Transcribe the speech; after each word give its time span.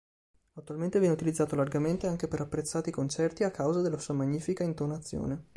Attualmente 0.53 0.97
viene 0.97 1.13
utilizzato 1.13 1.55
largamente 1.55 2.07
anche 2.07 2.27
per 2.27 2.41
apprezzati 2.41 2.89
concerti 2.89 3.43
a 3.43 3.51
causa 3.51 3.81
della 3.81 3.99
sua 3.99 4.15
magnifica 4.15 4.63
intonazione. 4.63 5.49